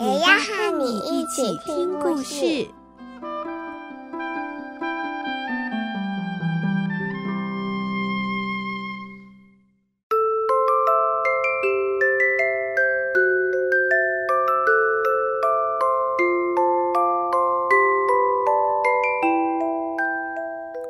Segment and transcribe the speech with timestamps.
[0.00, 2.66] 也要和你一起听故事。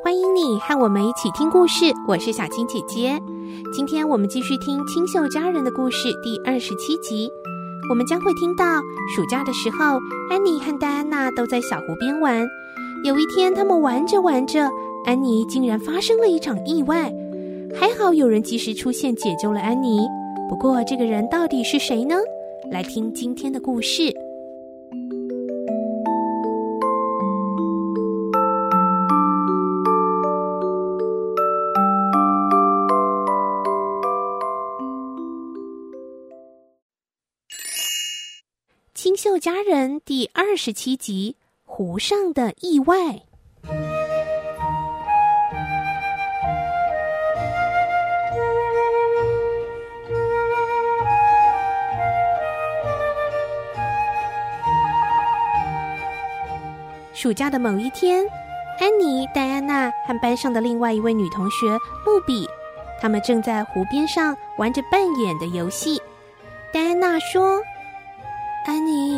[0.01, 3.21] 欢迎你和我们一起听故事，我是小青姐姐。
[3.73, 7.29] 今天我们继续听《清秀佳人》的故事第二十七集。
[7.91, 8.79] 我们将会听到
[9.13, 12.47] 暑假的时候，安妮和戴安娜都在小湖边玩。
[13.03, 14.71] 有一天，他们玩着玩着，
[15.03, 17.13] 安妮竟然发生了一场意外。
[17.75, 20.07] 还好有人及时出现，解救了安妮。
[20.47, 22.15] 不过，这个人到底是谁呢？
[22.71, 24.15] 来听今天的故事。
[39.23, 43.21] 秀佳人第二十七集：湖上的意外。
[57.13, 58.25] 暑假的某一天，
[58.79, 61.69] 安妮、戴安娜和班上的另外一位女同学
[62.07, 62.49] 露比，
[62.99, 66.01] 他们正在湖边上玩着扮演的游戏。
[66.73, 67.61] 戴安娜说。
[68.63, 69.10] 安妮，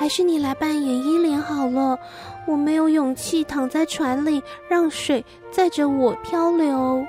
[0.00, 1.98] 还是你来扮演伊莲好了。
[2.46, 7.04] 我没有勇气躺在船里，让水载着我漂流。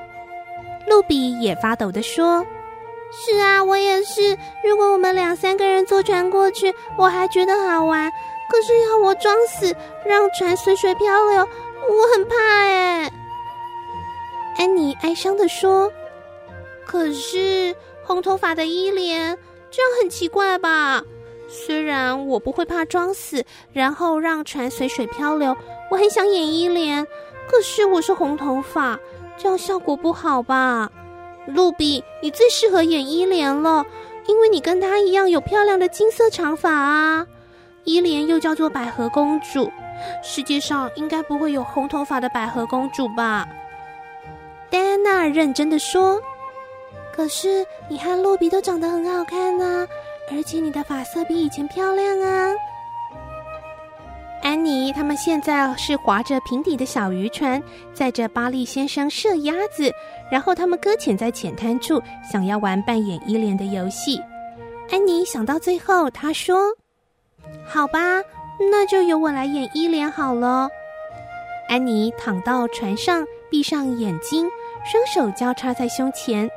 [0.88, 2.46] 露比也发抖地说
[3.10, 4.38] ：“是啊，我也是。
[4.62, 8.12] 如果我们两三个人坐船过去，我还觉得好玩。
[8.50, 9.74] 可是要我装死，
[10.06, 13.10] 让船随水漂流，我很怕哎。”
[14.60, 15.90] 安妮哀伤地说
[16.86, 17.74] ：“可是
[18.04, 19.38] 红头发的伊莲，
[19.72, 21.02] 这样很奇怪吧？”
[21.54, 25.56] 虽然我不会怕装死，然后让船随水漂流，
[25.92, 27.06] 我很想演伊莲，
[27.50, 28.98] 可是我是红头发，
[29.38, 30.90] 这样效果不好吧？
[31.48, 33.86] 露比，你最适合演伊莲了，
[34.28, 37.28] 因为你跟她一样有漂亮的金色长发啊。
[37.84, 39.70] 伊莲又叫做百合公主，
[40.24, 43.46] 世界上应该不会有红头发的百合公主吧？
[44.70, 46.22] 戴安娜认真的说
[47.14, 49.86] ：“可是你和露比都长得很好看啊。”
[50.32, 52.52] 而且你的发色比以前漂亮啊！
[54.42, 57.62] 安妮他们现在是划着平底的小渔船，
[57.94, 59.92] 载着巴利先生射鸭子，
[60.32, 64.20] 然后他们搁浅在浅滩处，想要玩扮演伊莲的游戏。
[64.90, 66.58] 安妮想到最后，她说
[67.64, 68.00] ：“好吧，
[68.72, 70.68] 那就由我来演伊莲好了。”
[71.70, 74.50] 安妮躺到船上，闭上眼睛，
[74.84, 76.50] 双手交叉在胸前。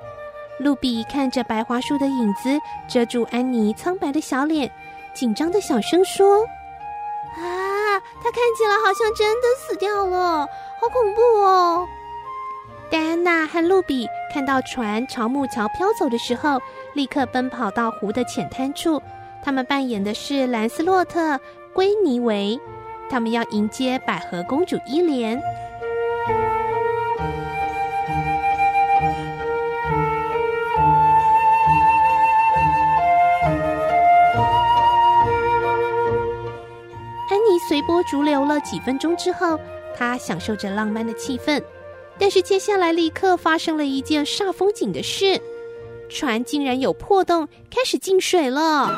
[0.58, 4.70] 露比看着白桦树的影子遮住安妮苍白的小脸，
[5.12, 6.42] 紧张的小声说
[7.36, 10.46] ：“啊，她看起来好像真的死掉了，
[10.80, 11.86] 好恐怖哦！”
[12.90, 16.60] 戴安娜和露比看到船朝木桥飘走的时候，
[16.92, 19.02] 立刻奔跑到湖的浅滩处。
[19.42, 21.38] 他们扮演的是兰斯洛特、
[21.74, 22.58] 圭尼维，
[23.10, 25.40] 他们要迎接百合公主伊莲。
[38.10, 39.58] 逐流了几分钟之后，
[39.96, 41.62] 他享受着浪漫的气氛。
[42.18, 45.40] 但是接下来立刻发生了一件煞风景的事：
[46.08, 48.88] 船竟然有破洞，开始进水了。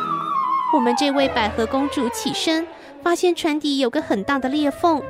[0.74, 2.66] 我们这位百合公主起身，
[3.02, 5.02] 发现船底有个很大的裂缝。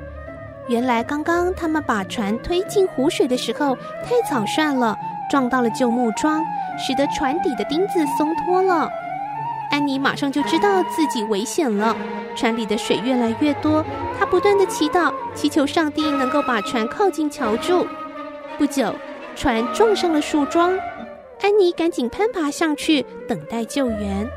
[0.68, 4.96] 原来刚刚他们把船推进湖水的时候太草率了，
[5.30, 6.44] 撞到了旧木桩，
[6.78, 8.88] 使得船底的钉子松脱了。
[9.70, 11.96] 安妮马上就知道自己危险了。
[12.36, 13.84] 船里的水越来越多，
[14.18, 17.86] 他不断地祈祷，祈求上帝能够把船靠近桥柱。
[18.58, 18.94] 不久，
[19.34, 20.78] 船撞上了树桩，
[21.40, 24.30] 安妮赶紧攀爬上去，等待救援。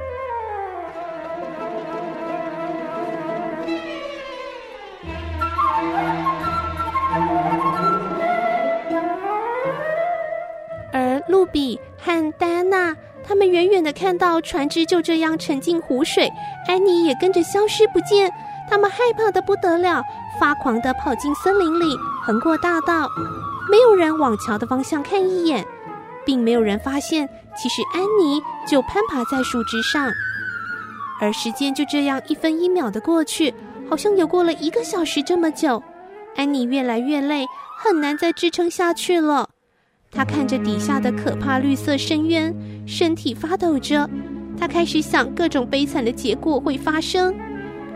[10.91, 16.31] 而露比和戴安娜，他们远远的看到船只就这样沉进湖水，
[16.67, 18.31] 安妮也跟着消失不见。
[18.69, 20.03] 他们害怕的不得了，
[20.39, 23.09] 发狂的跑进森林里，横过大道。
[23.69, 25.65] 没有人往桥的方向看一眼，
[26.25, 30.09] 并没有人发现，其实安妮就攀爬在树枝上。
[31.19, 33.53] 而时间就这样一分一秒的过去，
[33.89, 35.83] 好像有过了一个小时这么久。
[36.35, 37.45] 安妮越来越累，
[37.77, 39.48] 很难再支撑下去了。
[40.11, 42.53] 他看着底下的可怕绿色深渊，
[42.85, 44.09] 身体发抖着。
[44.57, 47.33] 他开始想各种悲惨的结果会发生。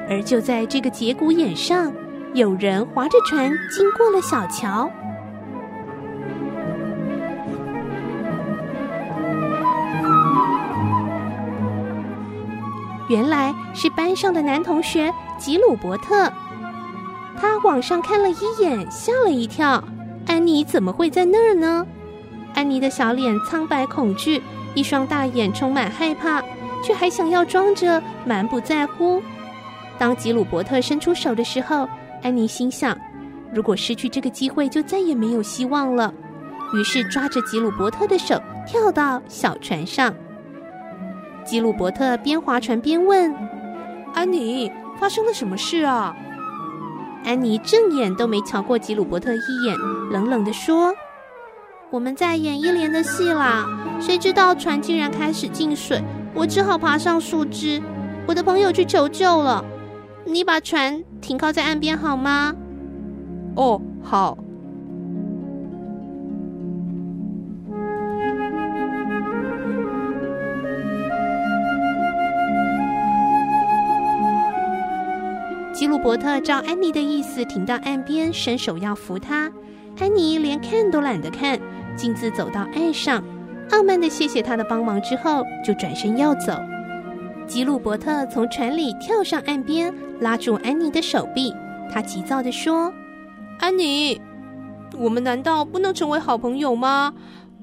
[0.08, 1.92] 而就在这个节骨眼上，
[2.34, 4.90] 有人划着船经过了小桥。
[13.10, 16.32] 原来是班上的男同学吉鲁伯特。
[17.36, 19.84] 他往上看了一眼，吓了一跳。
[20.26, 21.86] 安妮怎么会在那儿呢？
[22.54, 24.42] 安妮的小脸苍白恐惧，
[24.76, 26.42] 一双大眼充满害怕，
[26.84, 29.22] 却还想要装着满不在乎。
[29.98, 31.88] 当吉鲁伯特伸出手的时候，
[32.22, 32.98] 安妮心想：
[33.54, 36.14] 如果失去这个机会，就再也没有希望了。
[36.74, 40.14] 于是抓着吉鲁伯特的手，跳到小船上。
[41.46, 43.34] 吉鲁伯特边划船边问
[44.16, 46.16] ：“安妮，发生了什么事啊？”
[47.26, 49.78] 安妮正眼都没瞧过吉鲁伯特一眼，
[50.12, 50.94] 冷冷地说
[51.94, 53.68] ：“我们在演一连的戏啦，
[54.02, 56.02] 谁知道船竟然开始进水，
[56.34, 57.80] 我只好爬上树枝，
[58.26, 59.64] 我的朋友去求救了。
[60.26, 62.52] 你把船停靠在岸边好吗
[63.56, 64.36] ？”“哦，好。”
[75.72, 79.52] 吉鲁伯特照安妮的意思停到岸边，伸手要扶她。
[80.00, 81.60] 安妮连看都懒得看，
[81.96, 83.24] 径自走到岸上，
[83.72, 86.54] 傲慢的谢谢他的帮忙之后，就转身要走。
[87.46, 91.54] 吉鲁伯特从船里跳上岸边，拉住安妮的手臂。
[91.92, 92.92] 他急躁地说
[93.60, 94.20] ：“安妮，
[94.98, 97.14] 我们难道不能成为好朋友吗？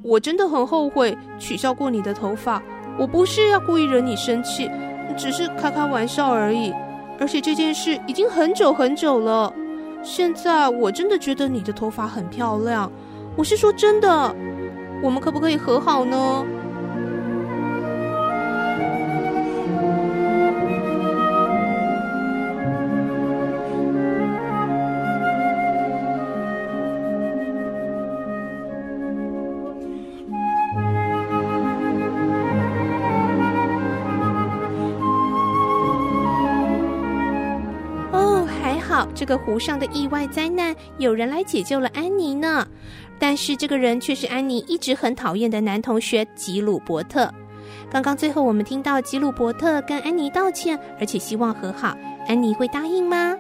[0.03, 2.63] 我真的很后悔取笑过你的头发，
[2.99, 4.71] 我不是要故意惹你生气，
[5.17, 6.73] 只是开开玩笑而已。”
[7.19, 9.53] 而且这件事已经很久很久了，
[10.03, 12.91] 现在我真的觉得你的头发很漂亮，
[13.37, 14.35] 我是说真的，
[15.03, 16.45] 我们可不可以和好呢？
[39.15, 42.67] 这个湖上的意外灾难，有人来解救了安妮呢。
[43.19, 47.33] 但是这个人却是安妮一直很讨厌的男同学吉鲁伯特。
[47.91, 53.37] 刚刚最后我们听到吉鲁伯特跟安妮道歉，而且希望和好，安妮会答应吗？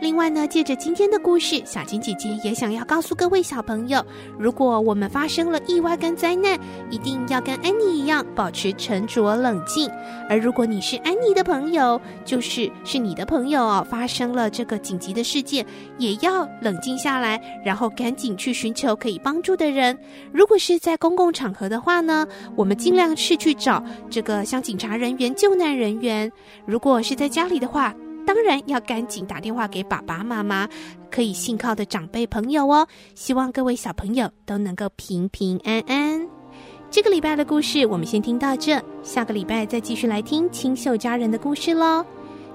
[0.00, 4.04] 另外呢，借着今天的故事，小金姐姐也想要告诉各位小朋友：
[4.38, 6.58] 如果我们发生了意外跟灾难，
[6.88, 9.90] 一定要跟安妮一样保持沉着冷静。
[10.28, 15.66] 而如果你是安妮的朋友，就是是你的朋友哦，发生了这个紧急的事件，
[15.98, 19.98] 也要冷静下来，然后赶紧去寻求可以帮助的人。
[20.32, 22.24] 如果是在公共场合的话呢，
[22.54, 26.30] 我们尽量是去找这个像警察人员、救难人员。
[26.64, 27.92] 如果是在家里的话，
[28.28, 30.68] 当然要赶紧打电话给爸爸妈妈，
[31.10, 32.86] 可以信靠的长辈朋友哦。
[33.14, 36.28] 希望各位小朋友都能够平平安安。
[36.90, 42.04] 这个礼拜的故事我们先听到这，下个礼拜再继续来听清秀佳人的故事喽。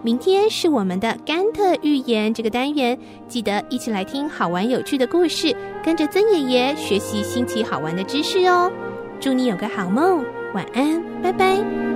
[0.04, 2.96] 明天是我们的甘特寓言这个单元，
[3.28, 8.72] 记得一起来听好玩有趣的故事，跟着曾爷爷学习新奇好玩的知识哦。
[9.20, 11.93] 祝你有个好梦，晚安，拜拜。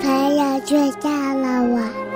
[0.00, 2.07] 朋友睡觉了，我。